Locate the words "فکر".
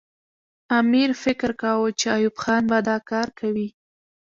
1.23-1.49